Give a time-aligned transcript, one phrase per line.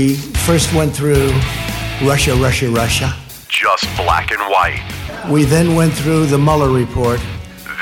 [0.00, 0.14] We
[0.48, 1.28] first went through
[2.02, 3.14] Russia, Russia, Russia.
[3.48, 4.80] Just black and white.
[5.28, 7.20] We then went through the Mueller report,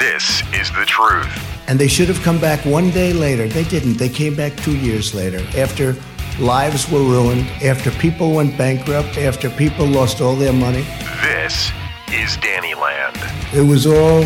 [0.01, 1.31] This is the truth.
[1.69, 3.47] and they should have come back one day later.
[3.47, 3.99] They didn't.
[3.99, 5.95] They came back two years later after
[6.41, 10.85] lives were ruined, after people went bankrupt, after people lost all their money.
[11.23, 11.71] This
[12.11, 13.17] is Danny Land.
[13.55, 14.25] It was all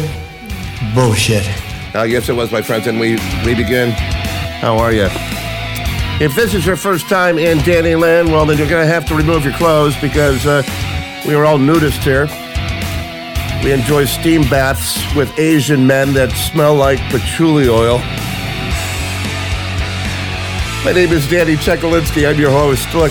[0.94, 1.46] bullshit.
[1.94, 3.90] Uh, yes, it was, my friends, and we, we begin.
[4.64, 5.10] How are you?
[6.22, 9.04] If this is your first time in Danny Land, well, then you're going to have
[9.06, 10.62] to remove your clothes because uh,
[11.26, 12.28] we are all nudists here.
[13.64, 17.98] We enjoy steam baths with Asian men that smell like patchouli oil.
[20.84, 22.28] My name is Danny Chekalinsky.
[22.28, 22.94] I'm your host.
[22.94, 23.10] Look,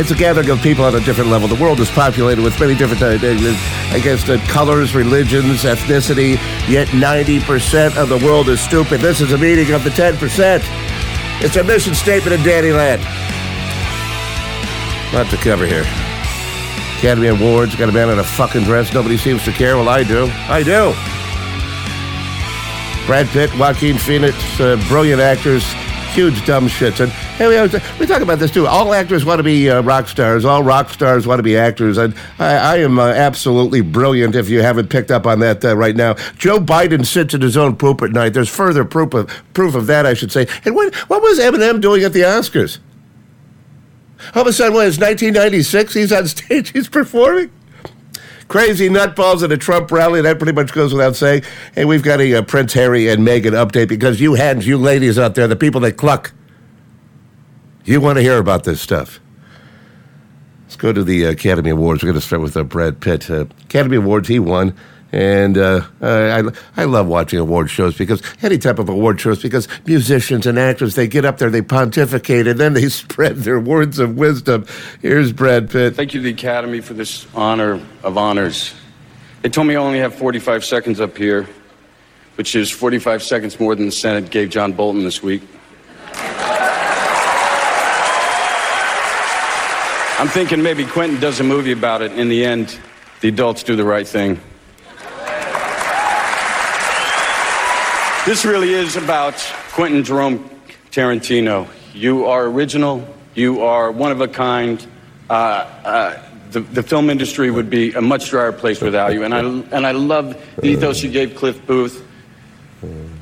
[0.00, 1.48] it's a gathering of people on a different level.
[1.48, 6.36] The world is populated with many different, uh, uh, I guess, uh, colors, religions, ethnicity,
[6.66, 9.02] yet 90% of the world is stupid.
[9.02, 10.91] This is a meeting of the 10%.
[11.44, 13.02] It's a mission statement in Danny Land.
[15.12, 15.84] Lot to cover here.
[16.98, 18.94] Academy Awards, got a man in a fucking dress.
[18.94, 19.76] Nobody seems to care.
[19.76, 20.28] Well, I do.
[20.48, 20.94] I do.
[23.06, 25.64] Brad Pitt, Joaquin Phoenix, uh, brilliant actors,
[26.14, 27.00] huge dumb shits.
[27.00, 28.66] And hey, we, we talk about this too.
[28.66, 30.44] All actors want to be uh, rock stars.
[30.44, 31.98] All rock stars want to be actors.
[31.98, 34.36] And I, I am uh, absolutely brilliant.
[34.36, 37.56] If you haven't picked up on that uh, right now, Joe Biden sits in his
[37.56, 38.30] own poop at night.
[38.30, 40.46] There's further proof of proof of that, I should say.
[40.64, 42.78] And what what was Eminem doing at the Oscars?
[44.34, 47.50] All of a sudden, when it's 1996, he's on stage, he's performing
[48.46, 50.20] crazy nutballs at a Trump rally.
[50.20, 51.42] That pretty much goes without saying.
[51.74, 55.18] And we've got a uh, Prince Harry and Meghan update because you hands, you ladies
[55.18, 56.32] out there, the people that cluck,
[57.84, 59.20] you want to hear about this stuff.
[60.64, 62.02] Let's go to the Academy Awards.
[62.02, 63.28] We're going to start with uh, Brad Pitt.
[63.30, 64.74] Uh, Academy Awards, he won.
[65.12, 66.42] And uh, I,
[66.74, 70.94] I love watching award shows because any type of award shows because musicians and actors
[70.94, 74.64] they get up there they pontificate and then they spread their words of wisdom.
[75.02, 75.96] Here's Brad Pitt.
[75.96, 78.72] Thank you the Academy for this honor of honors.
[79.42, 81.46] They told me I only have 45 seconds up here,
[82.36, 85.42] which is 45 seconds more than the Senate gave John Bolton this week.
[90.22, 92.12] I'm thinking maybe Quentin does a movie about it.
[92.12, 92.78] In the end,
[93.22, 94.38] the adults do the right thing.
[98.24, 99.34] This really is about
[99.72, 100.48] Quentin Jerome
[100.92, 101.66] Tarantino.
[101.92, 103.04] You are original.
[103.34, 104.86] You are one of a kind.
[105.28, 106.22] Uh, uh,
[106.52, 109.24] the, the film industry would be a much drier place without you.
[109.24, 112.06] And I, and I love the ethos you gave Cliff Booth.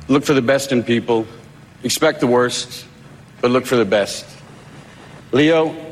[0.07, 1.25] Look for the best in people.
[1.81, 2.85] Expect the worst,
[3.41, 4.23] but look for the best.
[5.31, 5.90] Leo,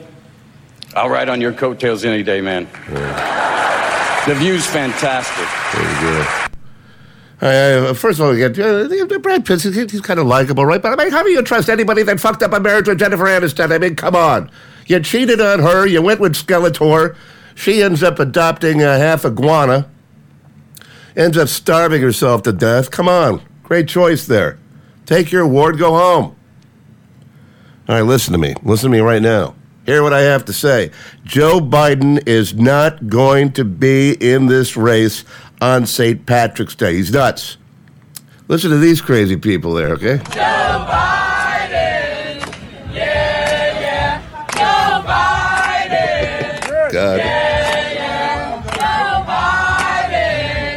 [0.99, 2.67] I'll ride on your coattails any day, man.
[4.27, 5.47] The view's fantastic.
[5.71, 6.27] Very good.
[7.41, 10.81] Uh, first of all, again, uh, Brad Pitt, he's, he's kind of likable, right?
[10.81, 13.23] But I mean, how do you trust anybody that fucked up a marriage with Jennifer
[13.23, 13.71] Aniston?
[13.71, 14.51] I mean, come on.
[14.87, 15.87] You cheated on her.
[15.87, 17.15] You went with Skeletor.
[17.55, 19.89] She ends up adopting a half iguana.
[21.15, 22.91] Ends up starving herself to death.
[22.91, 23.41] Come on.
[23.63, 24.59] Great choice there.
[25.05, 26.35] Take your award, go home.
[27.87, 28.53] All right, listen to me.
[28.63, 29.55] Listen to me right now.
[29.89, 30.91] Hear what I have to say.
[31.25, 35.25] Joe Biden is not going to be in this race
[35.63, 36.27] on St.
[36.27, 36.93] Patrick's Day.
[36.93, 37.57] He's nuts.
[38.47, 40.17] Listen to these crazy people there, okay?
[40.17, 42.37] Joe Biden.
[42.93, 44.21] Yeah, yeah.
[44.53, 46.93] Joe Biden.
[46.93, 47.17] God.
[47.17, 48.61] Yeah, yeah.
[48.75, 49.25] Joe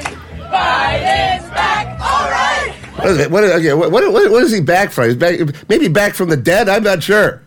[0.09, 0.51] Biden.
[0.51, 2.01] Biden's back.
[2.01, 2.75] All right.
[2.97, 3.31] What is it?
[3.31, 5.05] What, is- okay, what, what, what is he back from?
[5.05, 6.71] He's back, maybe back from the dead?
[6.71, 7.43] I'm not sure.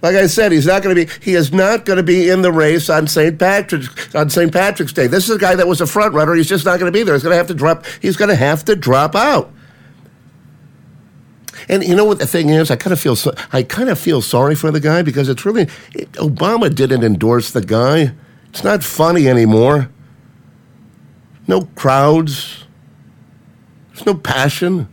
[0.00, 1.12] Like I said, he's not going to be.
[1.20, 3.36] He is not going to be in the race on St.
[3.36, 4.52] Patrick's on St.
[4.52, 5.08] Patrick's Day.
[5.08, 6.34] This is a guy that was a front runner.
[6.34, 7.14] He's just not going to be there.
[7.14, 7.84] He's going to have to drop.
[8.00, 9.52] He's going to have to drop out.
[11.68, 12.70] And you know what the thing is?
[12.70, 13.16] I kind of feel.
[13.16, 17.02] So, I kind of feel sorry for the guy because it's really it, Obama didn't
[17.02, 18.12] endorse the guy.
[18.50, 19.90] It's not funny anymore.
[21.48, 22.64] No crowds.
[23.88, 24.88] There's no passion.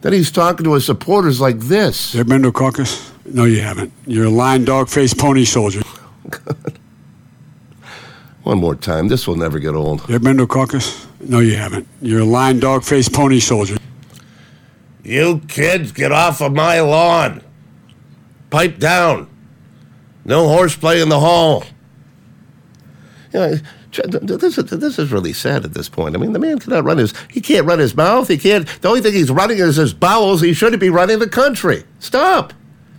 [0.00, 2.14] Then he's talking to his supporters like this.
[2.16, 3.11] Ever been a caucus?
[3.24, 3.92] No, you haven't.
[4.06, 5.82] You're a lying dog faced pony soldier.
[8.42, 9.08] One more time.
[9.08, 10.00] This will never get old.
[10.08, 11.06] You ever been to a caucus?
[11.20, 11.86] No, you haven't.
[12.00, 13.76] You're a lying dog faced pony soldier.
[15.04, 17.42] You kids, get off of my lawn.
[18.50, 19.28] Pipe down.
[20.24, 21.64] No horseplay in the hall.
[23.32, 23.56] Yeah,
[23.92, 26.14] this is, this is really sad at this point.
[26.14, 28.28] I mean, the man cannot run his, he can't run his mouth.
[28.28, 30.40] He can't, the only thing he's running is his bowels.
[30.40, 31.84] He shouldn't be running the country.
[31.98, 32.52] Stop.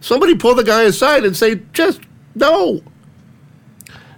[0.04, 2.02] Somebody pull the guy aside and say, just
[2.36, 2.82] no.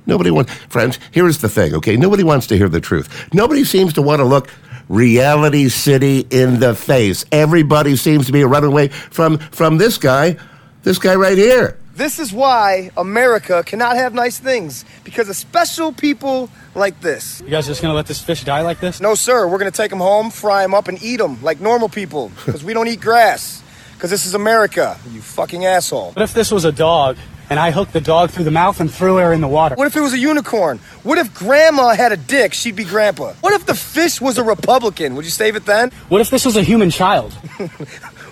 [0.08, 1.96] Nobody wants, friends, here's the thing, okay?
[1.96, 3.30] Nobody wants to hear the truth.
[3.36, 4.50] Nobody seems to want to look
[4.90, 7.24] reality city in the face.
[7.32, 10.38] Everybody seems to be running away from, from this guy,
[10.82, 11.78] this guy right here.
[11.94, 17.42] This is why America cannot have nice things because of special people like this.
[17.42, 19.00] You guys just gonna let this fish die like this?
[19.00, 19.48] No, sir.
[19.48, 22.64] We're gonna take them home, fry them up, and eat them like normal people because
[22.64, 23.62] we don't eat grass.
[23.96, 26.12] Because this is America, you fucking asshole.
[26.12, 27.18] What if this was a dog
[27.50, 29.76] and I hooked the dog through the mouth and threw her in the water?
[29.76, 30.80] What if it was a unicorn?
[31.04, 32.54] What if grandma had a dick?
[32.54, 33.34] She'd be grandpa.
[33.42, 35.16] What if the fish was a Republican?
[35.16, 35.92] Would you save it then?
[36.10, 37.38] What if this was a human child?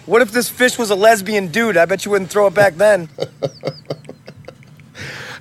[0.06, 1.78] What if this fish was a lesbian dude?
[1.78, 3.08] I bet you wouldn't throw it back then.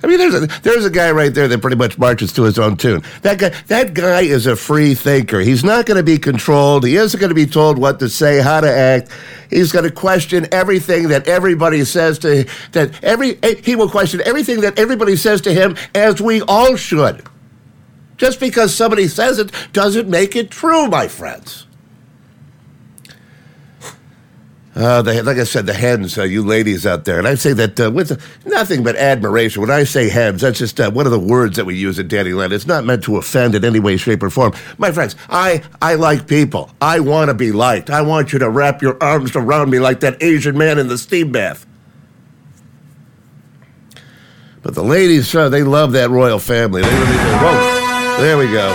[0.03, 2.59] I mean, there's a there's a guy right there that pretty much marches to his
[2.59, 3.03] own tune.
[3.21, 5.39] That guy that guy is a free thinker.
[5.39, 6.85] He's not going to be controlled.
[6.85, 9.09] He isn't going to be told what to say, how to act.
[9.49, 14.21] He's going to question everything that everybody says to that every eh, he will question
[14.25, 17.25] everything that everybody says to him, as we all should.
[18.17, 21.65] Just because somebody says it doesn't make it true, my friends.
[24.75, 27.53] Uh, the, like I said, the hens, uh, you ladies out there, and I say
[27.53, 29.61] that uh, with nothing but admiration.
[29.61, 32.07] When I say hens, that's just uh, one of the words that we use in
[32.07, 32.53] Danny Land.
[32.53, 34.53] It's not meant to offend in any way, shape, or form.
[34.79, 36.71] My friends, I I like people.
[36.81, 37.91] I want to be liked.
[37.91, 40.97] I want you to wrap your arms around me like that Asian man in the
[40.97, 41.67] steam bath.
[44.63, 46.81] But the ladies, uh, they love that royal family.
[46.81, 47.13] They really do.
[47.13, 48.73] Whoa, there we go.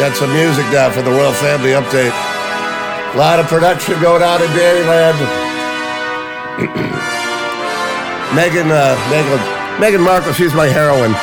[0.00, 2.35] Got some music now for the royal family update.
[3.16, 5.16] A lot of production going on in Danny Land.
[8.36, 9.38] Meghan, uh, Meghan,
[9.78, 11.14] Meghan Markle, she's my heroine.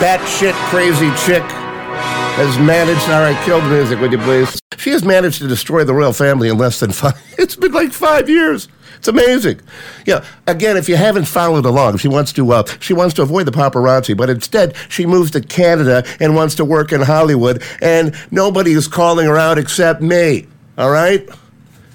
[0.00, 3.02] Batshit crazy chick has managed.
[3.10, 4.58] All right, kill the music, would you please?
[4.78, 7.22] She has managed to destroy the royal family in less than five.
[7.38, 8.66] It's been like five years.
[8.96, 9.60] It's amazing.
[10.06, 10.24] Yeah.
[10.46, 13.52] Again, if you haven't followed along, she wants to uh, she wants to avoid the
[13.52, 18.72] paparazzi, but instead she moves to Canada and wants to work in Hollywood, and nobody
[18.72, 20.46] is calling her out except me.
[20.78, 21.28] All right.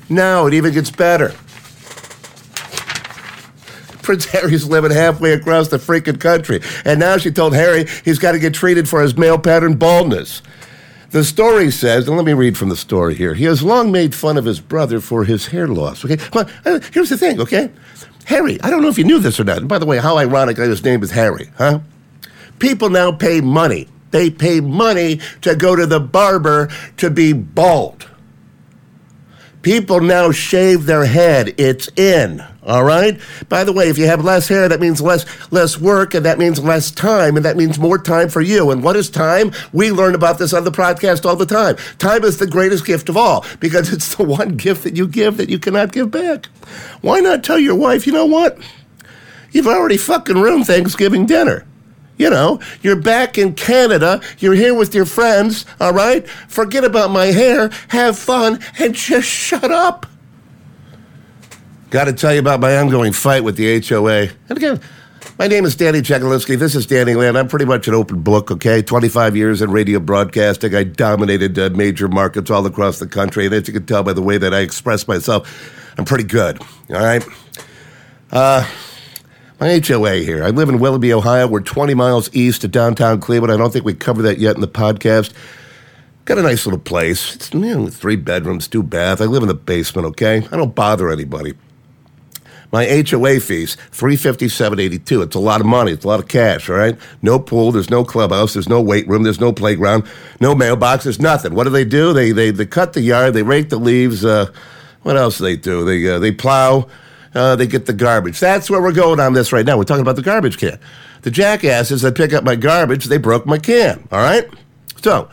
[0.09, 1.33] Now it even gets better.
[4.01, 6.61] Prince Harry's living halfway across the freaking country.
[6.85, 10.41] And now she told Harry he's got to get treated for his male pattern baldness.
[11.09, 13.33] The story says, and let me read from the story here.
[13.33, 16.05] He has long made fun of his brother for his hair loss.
[16.05, 17.39] Okay, well, uh, here's the thing.
[17.41, 17.69] Okay,
[18.25, 18.61] Harry.
[18.61, 19.57] I don't know if you knew this or not.
[19.57, 21.79] And by the way, how ironic that his name is Harry, huh?
[22.59, 23.87] People now pay money.
[24.11, 28.07] They pay money to go to the barber to be bald.
[29.67, 31.53] People now shave their head.
[31.57, 32.41] It's in.
[32.63, 33.19] All right.
[33.49, 36.39] By the way, if you have less hair, that means less less work, and that
[36.39, 38.71] means less time, and that means more time for you.
[38.71, 39.51] And what is time?
[39.73, 41.75] We learn about this on the podcast all the time.
[41.97, 45.35] Time is the greatest gift of all because it's the one gift that you give
[45.35, 46.45] that you cannot give back.
[47.01, 48.57] Why not tell your wife, you know what?
[49.51, 51.66] You've already fucking ruined Thanksgiving dinner.
[52.17, 56.27] You know, you're back in Canada, you're here with your friends, all right?
[56.27, 60.07] Forget about my hair, have fun, and just shut up.
[61.89, 64.29] Got to tell you about my ongoing fight with the HOA.
[64.49, 64.81] And again,
[65.39, 66.57] my name is Danny Chekalinsky.
[66.57, 67.37] This is Danny Land.
[67.37, 68.81] I'm pretty much an open book, okay?
[68.81, 70.73] 25 years in radio broadcasting.
[70.73, 73.45] I dominated uh, major markets all across the country.
[73.45, 76.59] And as you can tell by the way that I express myself, I'm pretty good,
[76.89, 77.23] all right?
[78.31, 78.67] Uh,
[79.59, 80.43] my HOA here.
[80.43, 81.47] I live in Willoughby, Ohio.
[81.47, 83.51] We're 20 miles east of downtown Cleveland.
[83.51, 85.33] I don't think we covered that yet in the podcast.
[86.25, 87.35] Got a nice little place.
[87.35, 89.21] It's you know, three bedrooms, two bath.
[89.21, 90.47] I live in the basement, okay?
[90.51, 91.53] I don't bother anybody.
[92.69, 95.21] My HOA fees, three fifty seven eighty two.
[95.21, 95.93] It's a lot of money.
[95.93, 96.69] It's a lot of cash.
[96.69, 96.97] All right.
[97.21, 97.71] No pool.
[97.71, 98.51] There's no clubhouse.
[98.51, 99.23] There's no weight room.
[99.23, 100.03] There's no playground.
[100.41, 101.05] No mailbox.
[101.05, 101.55] There's nothing.
[101.55, 102.11] What do they do?
[102.11, 103.33] They they they cut the yard.
[103.33, 104.25] They rake the leaves.
[104.25, 104.51] Uh,
[105.03, 105.85] what else do they do?
[105.85, 106.89] They uh, they plow.
[107.37, 108.39] Uh, they get the garbage.
[108.39, 109.77] That's where we're going on this right now.
[109.77, 110.79] We're talking about the garbage can.
[111.21, 114.07] The jackasses that pick up my garbage, they broke my can.
[114.11, 114.47] All right.
[115.01, 115.29] So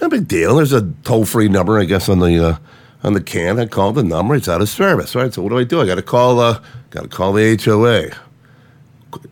[0.00, 0.56] no big deal.
[0.56, 2.48] There's a toll free number, I guess, on the.
[2.48, 2.56] Uh,
[3.02, 3.60] on the can.
[3.60, 4.34] I call the number.
[4.34, 5.14] It's out of service.
[5.14, 5.32] All right.
[5.32, 5.80] So what do I do?
[5.80, 6.40] I got to call.
[6.40, 6.60] Uh,
[6.90, 8.10] got to call the HOA.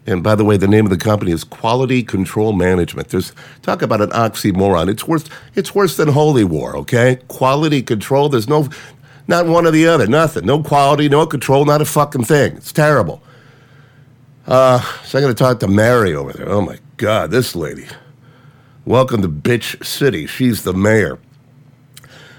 [0.07, 3.09] And by the way, the name of the company is Quality Control Management.
[3.09, 4.89] There's talk about an oxymoron.
[4.89, 5.25] It's worse.
[5.55, 6.77] It's worse than holy war.
[6.77, 7.19] Okay.
[7.29, 8.29] Quality control.
[8.29, 8.69] There's no,
[9.27, 10.07] not one or the other.
[10.07, 10.47] Nothing.
[10.47, 11.09] No quality.
[11.09, 11.65] No control.
[11.65, 12.57] Not a fucking thing.
[12.57, 13.23] It's terrible.
[14.47, 16.49] Uh, so I'm going to talk to Mary over there.
[16.49, 17.87] Oh my God, this lady.
[18.85, 20.27] Welcome to Bitch City.
[20.27, 21.19] She's the mayor.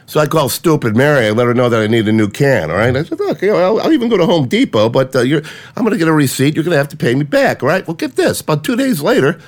[0.06, 1.26] So I call stupid Mary.
[1.26, 2.70] I let her know that I need a new can.
[2.70, 2.96] All right.
[2.96, 5.84] I said, look, you know, I'll, I'll even go to Home Depot, but uh, I'm
[5.84, 6.54] going to get a receipt.
[6.54, 7.64] You're going to have to pay me back.
[7.64, 7.86] All right.
[7.88, 8.42] Well, get this.
[8.42, 9.40] About two days later,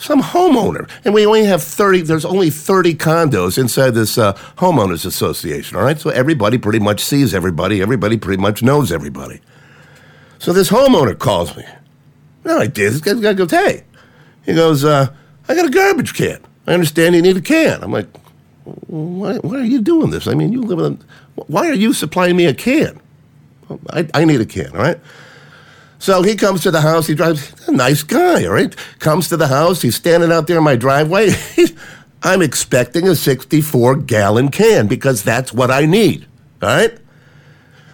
[0.00, 2.02] some homeowner, and we only have 30.
[2.02, 5.76] There's only 30 condos inside this uh, homeowners association.
[5.76, 6.00] All right.
[6.00, 7.82] So everybody pretty much sees everybody.
[7.82, 9.40] Everybody pretty much knows everybody.
[10.38, 11.64] So this homeowner calls me.
[12.44, 12.94] No, I did.
[12.94, 13.84] This guy goes, hey.
[14.46, 15.14] He goes, uh,
[15.48, 16.40] I got a garbage can.
[16.66, 17.82] I understand you need a can.
[17.82, 18.08] I'm like,
[18.86, 20.26] why, why are you doing this?
[20.26, 20.94] I mean, you live in.
[20.94, 22.98] A, why are you supplying me a can?
[23.90, 24.98] I, I need a can, all right?
[26.00, 27.06] So he comes to the house.
[27.06, 28.74] He drives a nice guy, all right?
[28.98, 29.82] Comes to the house.
[29.82, 31.30] He's standing out there in my driveway.
[32.22, 36.26] I'm expecting a 64 gallon can because that's what I need,
[36.62, 36.98] all right?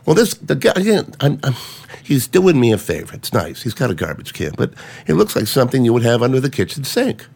[0.05, 1.55] Well, this the guy, again, I'm, I'm,
[2.03, 3.13] he's doing me a favor.
[3.15, 3.63] It's nice.
[3.63, 4.73] He's got a garbage can, but
[5.09, 7.27] it looks like something you would have under the kitchen sink.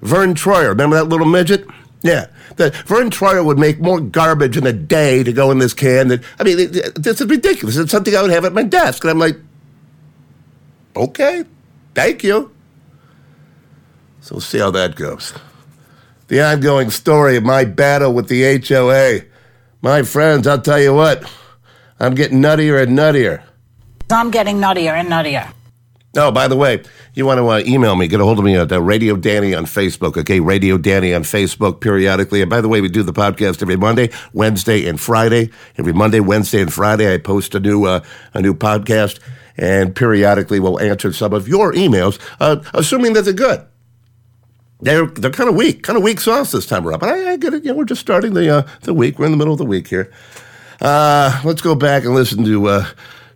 [0.00, 1.66] Vern Troyer, remember that little midget?
[2.02, 5.74] Yeah, the, Vern Troyer would make more garbage in a day to go in this
[5.74, 6.08] can.
[6.08, 7.76] Than, I mean, it, it, this is ridiculous.
[7.76, 9.36] It's something I would have at my desk, and I'm like,
[10.98, 11.44] okay,
[11.94, 12.50] thank you.
[14.20, 15.32] So we'll see how that goes.
[16.28, 19.20] The ongoing story of my battle with the HOA.
[19.80, 21.24] My friends, I'll tell you what,
[22.00, 23.42] I'm getting nuttier and nuttier.
[24.10, 25.52] I'm getting nuttier and nuttier.
[26.16, 26.82] Oh, by the way,
[27.14, 29.54] you want to uh, email me, get a hold of me at uh, Radio Danny
[29.54, 30.40] on Facebook, okay?
[30.40, 32.40] Radio Danny on Facebook periodically.
[32.40, 35.50] And by the way, we do the podcast every Monday, Wednesday, and Friday.
[35.76, 38.00] Every Monday, Wednesday, and Friday, I post a new uh,
[38.34, 39.20] a new podcast,
[39.58, 43.66] and periodically we'll answer some of your emails, uh, assuming that they're good.
[44.80, 47.00] They're they're kind of weak, kind of weak sauce this time around.
[47.00, 47.64] But I, I get it.
[47.64, 49.18] You know, we're just starting the uh, the week.
[49.18, 50.12] We're in the middle of the week here.
[50.80, 52.86] Uh, let's go back and listen to uh,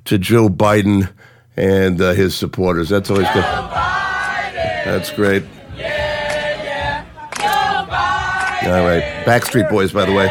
[0.05, 1.13] to Joe Biden
[1.57, 2.89] and uh, his supporters.
[2.89, 3.43] That's always good.
[3.43, 5.43] That's great.
[8.65, 10.27] All right, Backstreet Boys, by the way.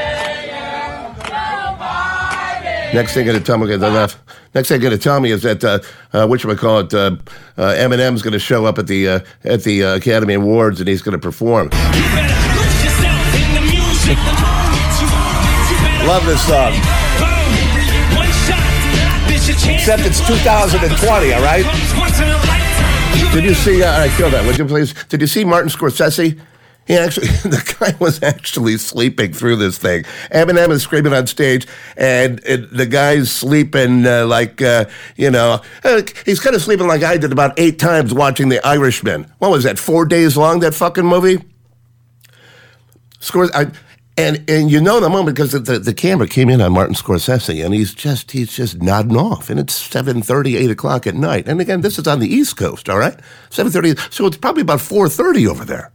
[2.93, 4.17] Next thing you're going to tell me, okay, enough.
[4.53, 5.79] Next thing going to tell me is that uh,
[6.11, 7.15] uh, which I call it, uh,
[7.57, 10.89] uh, Eminem's going to show up at the uh, at the uh, Academy Awards and
[10.89, 11.69] he's going to perform.
[16.05, 16.73] Love this song.
[19.73, 21.65] Except it's 2020, all right?
[23.33, 23.81] Did you see?
[23.81, 24.45] Uh, I kill that.
[24.45, 24.93] Would you please?
[25.05, 26.37] Did you see Martin Scorsese?
[26.91, 30.03] He actually, the guy was actually sleeping through this thing.
[30.29, 34.83] Eminem is screaming on stage, and, and the guy's sleeping uh, like, uh,
[35.15, 38.59] you know, uh, he's kind of sleeping like I did about eight times watching The
[38.67, 39.31] Irishman.
[39.37, 39.79] What was that?
[39.79, 40.59] Four days long?
[40.59, 41.41] That fucking movie.
[43.21, 43.51] Scores.
[43.51, 43.67] I,
[44.17, 47.63] and and you know the moment because the, the, camera came in on Martin Scorsese
[47.63, 51.47] and he's just he's just nodding off and it's 7.30, 8 o'clock at night.
[51.47, 53.17] And again, this is on the East Coast, all right?
[53.49, 55.93] 7.30, so it's probably about 4.30 over there.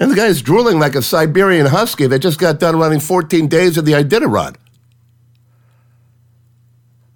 [0.00, 3.78] And the guy's drooling like a Siberian husky that just got done running 14 days
[3.78, 4.56] of the Iditarod.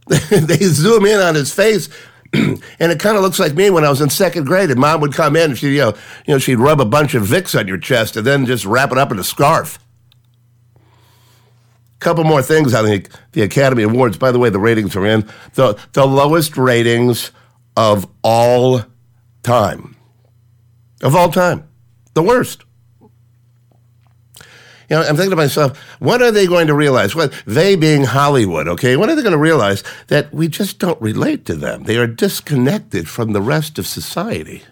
[0.30, 1.88] they zoom in on his face
[2.32, 4.70] and it kind of looks like me when I was in second grade.
[4.70, 5.94] And mom would come in and she, you know,
[6.26, 8.92] you know, she'd rub a bunch of Vicks on your chest and then just wrap
[8.92, 9.78] it up in a scarf.
[12.00, 14.18] Couple more things on the, the Academy Awards.
[14.18, 17.32] By the way, the ratings are in the the lowest ratings
[17.76, 18.82] of all
[19.42, 19.96] time.
[21.02, 21.68] Of all time,
[22.14, 22.64] the worst.
[24.88, 27.14] You know, I'm thinking to myself, what are they going to realize?
[27.14, 28.96] What they being Hollywood, okay?
[28.96, 31.84] When are they going to realize that we just don't relate to them?
[31.84, 34.62] They are disconnected from the rest of society.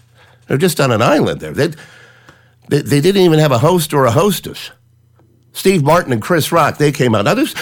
[0.47, 1.53] They're just on an island there.
[1.53, 1.69] They,
[2.69, 4.71] they, they didn't even have a host or a hostess.
[5.53, 7.25] Steve Martin and Chris Rock, they came out.
[7.25, 7.55] Now, there's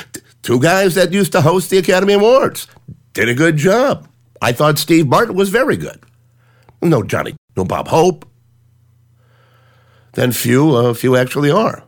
[0.42, 2.66] two guys that used to host the Academy Awards.
[3.14, 4.08] Did a good job.
[4.42, 6.00] I thought Steve Martin was very good.
[6.82, 8.26] No Johnny, no Bob Hope.
[10.12, 11.83] Then few, uh, few actually are.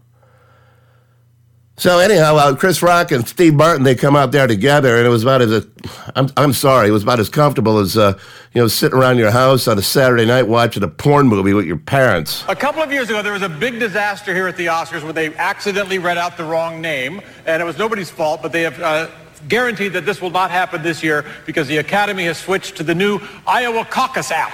[1.79, 5.11] So anyhow, uh, Chris Rock and Steve Martin they come out there together, and it
[5.11, 5.67] was about as
[6.15, 8.19] I'm I'm sorry, it was about as comfortable as uh,
[8.55, 11.67] you know sitting around your house on a Saturday night watching a porn movie with
[11.67, 12.45] your parents.
[12.49, 15.13] A couple of years ago, there was a big disaster here at the Oscars where
[15.13, 18.81] they accidentally read out the wrong name, and it was nobody's fault, but they have.
[18.81, 19.09] Uh,
[19.49, 22.95] guaranteed that this will not happen this year because the Academy has switched to the
[22.95, 24.51] new Iowa Caucus app.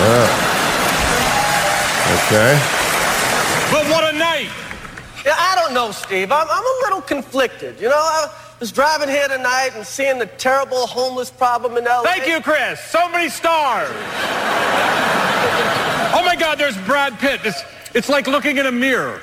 [0.00, 0.58] Oh.
[2.26, 2.58] Okay.
[3.70, 4.50] But what a night!
[5.24, 6.32] Yeah, I don't know, Steve.
[6.32, 7.80] I'm, I'm a little conflicted.
[7.80, 12.02] You know, I was driving here tonight and seeing the terrible homeless problem in LA.
[12.02, 12.80] Thank you, Chris.
[12.80, 13.90] So many stars.
[16.14, 17.40] oh my God, there's Brad Pitt.
[17.44, 17.62] It's,
[17.94, 19.20] it's like looking in a mirror.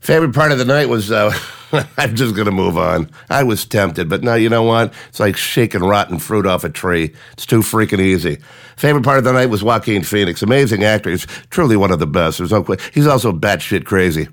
[0.00, 1.32] Favorite part of the night was uh,
[1.96, 3.10] I'm just going to move on.
[3.30, 4.92] I was tempted, but now you know what?
[5.08, 7.14] It's like shaking rotten fruit off a tree.
[7.32, 8.38] It's too freaking easy.
[8.76, 10.42] Favorite part of the night was Joaquin Phoenix.
[10.42, 11.10] Amazing actor.
[11.10, 12.38] He's truly one of the best.
[12.38, 12.90] There's no question.
[12.94, 14.28] He's also batshit crazy.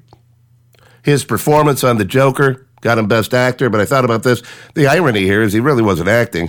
[1.03, 4.41] His performance on The Joker got him Best Actor, but I thought about this.
[4.75, 6.47] The irony here is he really wasn't acting.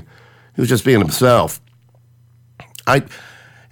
[0.54, 1.60] He was just being himself.
[2.86, 3.02] I,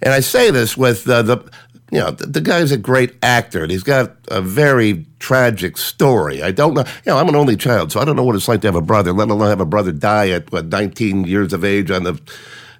[0.01, 1.49] and I say this with uh, the
[1.93, 6.41] you know, the, the, guy's a great actor and he's got a very tragic story.
[6.41, 8.47] I don't know, you know, I'm an only child, so I don't know what it's
[8.47, 11.53] like to have a brother, let alone have a brother die at what, 19 years
[11.53, 12.19] of age on the,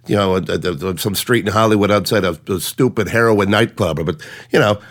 [0.08, 4.04] you know, some street in Hollywood outside of a stupid heroin nightclub.
[4.04, 4.82] But, you know,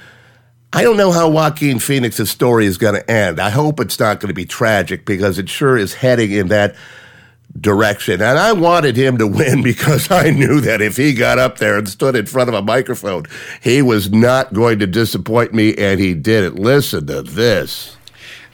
[0.73, 3.41] I don't know how Joaquin Phoenix's story is going to end.
[3.41, 6.77] I hope it's not going to be tragic because it sure is heading in that
[7.61, 8.23] direction.
[8.23, 11.79] And I wanted him to win because I knew that if he got up there
[11.79, 13.25] and stood in front of a microphone,
[13.61, 16.59] he was not going to disappoint me, and he didn't.
[16.59, 17.97] Listen to this.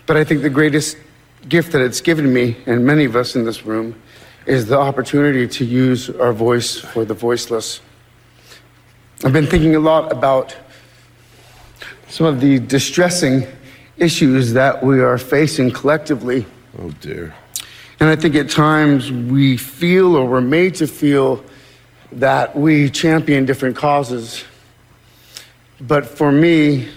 [0.06, 0.96] But I think the greatest
[1.48, 4.00] gift that it's given me, and many of us in this room,
[4.46, 7.80] is the opportunity to use our voice for the voiceless.
[9.24, 10.56] I've been thinking a lot about
[12.08, 13.46] some of the distressing
[13.98, 16.46] issues that we are facing collectively.
[16.78, 17.34] Oh, dear.
[18.00, 21.44] And I think at times we feel or we're made to feel
[22.12, 24.44] that we champion different causes.
[25.80, 26.88] But for me,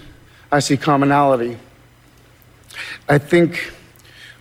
[0.50, 1.58] I see commonality.
[3.08, 3.72] I think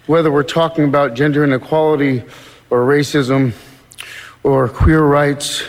[0.06, 2.24] whether we're talking about gender inequality
[2.70, 3.53] or racism
[4.44, 5.63] or queer rights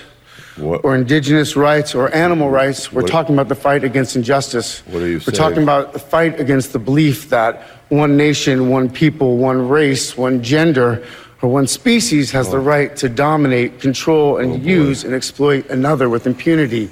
[0.62, 4.82] or indigenous rights or animal rights, we're What- talking about the fight against injustice.
[4.86, 5.36] What are you We're saying?
[5.36, 10.42] talking about the fight against the belief that one nation, one people, one race, one
[10.42, 11.02] gender,
[11.42, 12.60] or one species has the oh.
[12.60, 16.90] right to dominate, control, and oh, use and exploit another with impunity.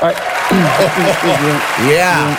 [1.86, 2.36] Yeah.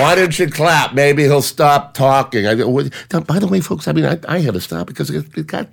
[0.00, 0.94] Why didn't you clap?
[0.94, 2.46] Maybe he'll stop talking.
[2.46, 5.46] I, by the way, folks, I mean, I, I had to stop because it, it
[5.46, 5.68] got,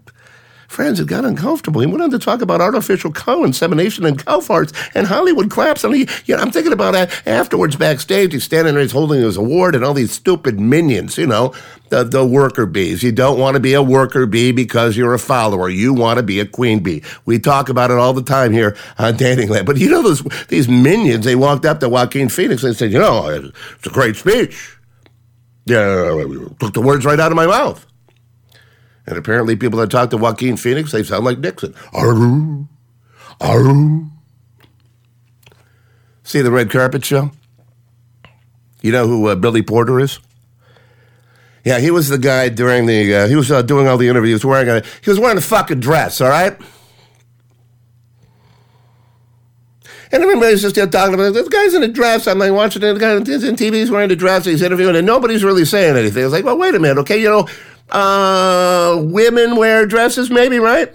[0.68, 1.82] friends, it got uncomfortable.
[1.82, 5.84] He went on to talk about artificial cow insemination and cow farts and Hollywood claps.
[5.84, 8.34] And he, you know, I'm thinking about that afterwards backstage.
[8.34, 11.54] He's standing there, he's holding his award and all these stupid minions, you know,
[11.90, 13.04] the, the worker bees.
[13.04, 15.70] You don't want to be a worker bee because you're a follower.
[15.70, 17.04] You want to be a queen bee.
[17.26, 19.68] We talk about it all the time here on Danny Land.
[19.68, 23.00] But you know, those, these minions, they walked up to Joaquin Phoenix and said, you
[23.00, 24.78] know, it's a great speech.
[25.66, 26.26] Yeah,
[26.60, 27.86] took the words right out of my mouth.
[29.06, 31.74] And apparently, people that talk to Joaquin Phoenix, they sound like Nixon.
[31.94, 32.68] Aroo,
[33.40, 34.10] aroo.
[36.24, 37.32] See the red carpet show?
[38.82, 40.20] You know who uh, Billy Porter is?
[41.66, 43.16] Yeah, he was the guy during the.
[43.16, 44.84] Uh, he was uh, doing all the interviews wearing a.
[45.02, 46.20] He was wearing a fucking dress.
[46.22, 46.58] All right.
[50.12, 52.28] And everybody's just there talking about this guy's in a dress.
[52.28, 52.94] I'm like watching it.
[52.94, 53.74] The guy in TV.
[53.74, 54.46] He's wearing a dress.
[54.46, 56.24] He's interviewing, and nobody's really saying anything.
[56.24, 57.20] It's like, well, wait a minute, okay?
[57.20, 57.48] You know,
[57.94, 60.94] uh, women wear dresses, maybe, right?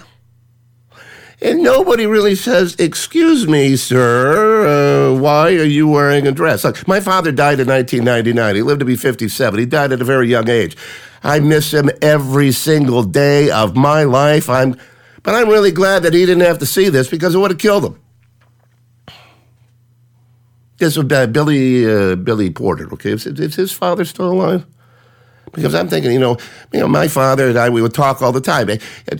[1.40, 6.87] And nobody really says, "Excuse me, sir, uh, why are you wearing a dress?" Look,
[6.88, 8.56] my father died in 1999.
[8.56, 9.61] He lived to be 57.
[9.61, 10.76] He died at a very young age.
[11.22, 14.50] I miss him every single day of my life.
[14.50, 14.76] I'm,
[15.22, 17.61] but I'm really glad that he didn't have to see this because it would have
[17.61, 18.00] killed him.
[20.78, 22.92] This was uh, Billy uh, Billy Porter.
[22.94, 24.66] Okay, is, is his father still alive?
[25.52, 26.37] Because I'm thinking, you know,
[26.72, 28.68] you know, my father and I, we would talk all the time,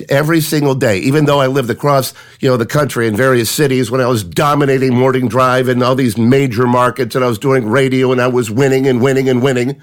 [0.09, 0.99] every single day.
[0.99, 4.25] Even though I lived across, you know, the country in various cities, when I was
[4.25, 8.29] dominating Morning Drive and all these major markets, and I was doing radio, and I
[8.29, 9.81] was winning and winning and winning.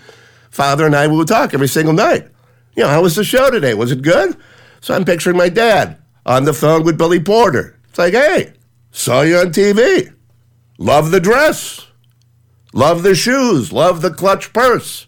[0.49, 2.27] Father and I would talk every single night.
[2.75, 3.73] You know, how was the show today?
[3.73, 4.37] Was it good?
[4.81, 7.77] So I'm picturing my dad on the phone with Billy Porter.
[7.89, 8.53] It's like, hey,
[8.91, 10.13] saw you on TV.
[10.77, 11.87] Love the dress.
[12.73, 13.71] Love the shoes.
[13.71, 15.07] Love the clutch purse.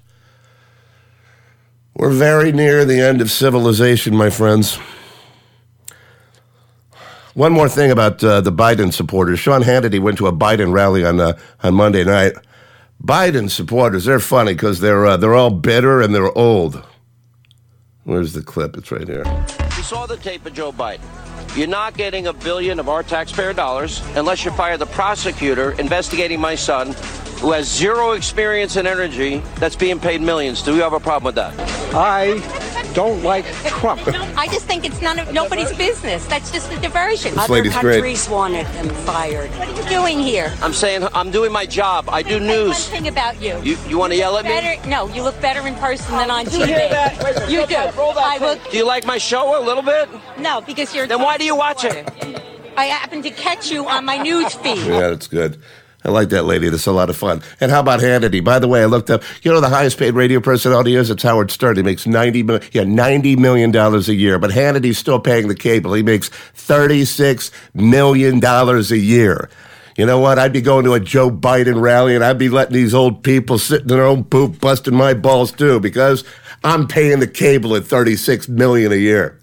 [1.98, 4.78] We're very near the end of civilization, my friends.
[7.34, 9.40] One more thing about uh, the Biden supporters.
[9.40, 12.34] Sean Hannity went to a Biden rally on uh, on Monday night.
[13.04, 16.84] Biden supporters, they're funny because they're uh, they're all bitter and they're old.
[18.04, 18.78] Where's the clip?
[18.78, 19.24] It's right here.
[19.76, 21.02] You saw the tape of Joe Biden.
[21.58, 26.40] You're not getting a billion of our taxpayer dollars unless you fire the prosecutor investigating
[26.40, 26.94] my son,
[27.40, 30.62] who has zero experience in energy, that's being paid millions.
[30.62, 31.77] Do you have a problem with that?
[31.94, 32.42] I
[32.94, 34.02] don't like Trump.
[34.38, 36.26] I just think it's none of nobody's business.
[36.28, 37.34] That's just a diversion.
[37.36, 37.94] This lady's Other great.
[37.96, 39.50] countries wanted them fired.
[39.52, 40.54] What are you doing here?
[40.62, 42.10] I'm saying I'm doing my job.
[42.10, 42.88] I do One news.
[42.90, 43.60] thing about you.
[43.64, 44.90] You, you want to yell look at me?
[44.90, 46.66] No, you look better in person than on you TV.
[46.68, 47.24] hear that?
[47.24, 47.74] Wait a minute, You do.
[47.74, 48.72] that- I look.
[48.72, 50.10] Do you like my show a little bit?
[50.40, 51.08] No, because you're.
[51.08, 52.08] Then why do you watch it?
[52.78, 54.78] I happen to catch you on my news feed.
[54.78, 55.60] Yeah, that's good.
[56.06, 56.70] I like that lady.
[56.70, 57.42] That's a lot of fun.
[57.60, 58.44] And how about Hannity?
[58.44, 59.24] By the way, I looked up.
[59.42, 61.10] You know the highest paid radio personality is?
[61.10, 61.76] It's Howard Stern.
[61.76, 62.70] He makes ninety million.
[62.72, 64.40] Yeah, ninety million dollars a year.
[64.40, 65.94] But Hannity's still paying the cable.
[65.94, 69.50] He makes thirty six million dollars a year.
[69.98, 70.38] You know what?
[70.38, 73.58] I'd be going to a Joe Biden rally and I'd be letting these old people
[73.58, 76.24] sit in their own poop, busting my balls too, because
[76.64, 79.40] I'm paying the cable at thirty six million a year.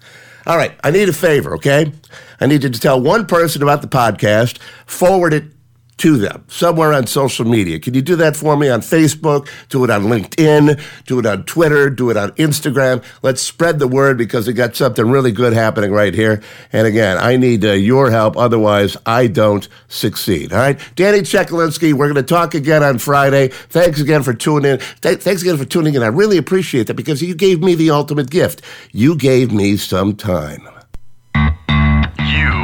[0.47, 1.91] All right, I need a favor, okay?
[2.39, 5.54] I need you to tell one person about the podcast, forward it
[5.97, 7.79] to them somewhere on social media.
[7.79, 9.47] Can you do that for me on Facebook?
[9.69, 10.81] Do it on LinkedIn.
[11.05, 11.89] Do it on Twitter.
[11.89, 13.03] Do it on Instagram.
[13.21, 16.41] Let's spread the word because we got something really good happening right here.
[16.73, 18.35] And again, I need uh, your help.
[18.37, 20.51] Otherwise, I don't succeed.
[20.51, 20.79] All right.
[20.95, 23.47] Danny Chekalinsky, we're going to talk again on Friday.
[23.47, 24.79] Thanks again for tuning in.
[25.01, 26.03] Th- thanks again for tuning in.
[26.03, 28.61] I really appreciate that because you gave me the ultimate gift.
[28.91, 30.67] You gave me some time.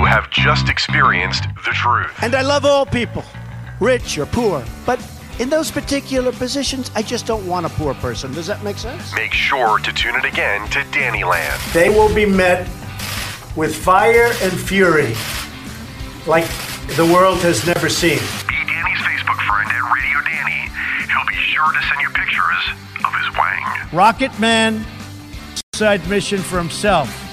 [0.01, 2.11] You have just experienced the truth.
[2.23, 3.23] And I love all people,
[3.79, 4.65] rich or poor.
[4.83, 4.99] But
[5.37, 8.33] in those particular positions, I just don't want a poor person.
[8.33, 9.13] Does that make sense?
[9.13, 11.61] Make sure to tune it again to Danny Land.
[11.71, 12.67] They will be met
[13.55, 15.13] with fire and fury
[16.25, 16.49] like
[16.97, 18.17] the world has never seen.
[18.47, 20.67] Be Danny's Facebook friend at Radio Danny.
[21.13, 22.63] He'll be sure to send you pictures
[23.05, 23.89] of his wang.
[23.93, 24.83] Rocket Man,
[25.75, 27.30] side mission for himself.